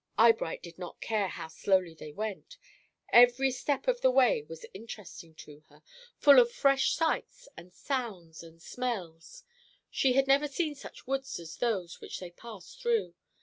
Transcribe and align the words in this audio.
Eyebright 0.17 0.63
did 0.63 0.79
not 0.79 0.99
care 0.99 1.27
how 1.27 1.47
slowly 1.47 1.93
they 1.93 2.11
went. 2.11 2.57
Every 3.13 3.51
step 3.51 3.87
of 3.87 4.01
the 4.01 4.09
way 4.09 4.41
was 4.41 4.65
interesting 4.73 5.35
to 5.35 5.59
her, 5.69 5.83
full 6.17 6.39
of 6.39 6.51
fresh 6.51 6.93
sights 6.95 7.47
and 7.55 7.71
sounds 7.71 8.41
and 8.41 8.59
smells. 8.59 9.43
She 9.91 10.13
had 10.13 10.25
never 10.25 10.47
seen 10.47 10.73
such 10.73 11.05
woods 11.05 11.39
as 11.39 11.57
those 11.57 12.01
which 12.01 12.19
they 12.19 12.31
passed 12.31 12.81
through. 12.81 13.13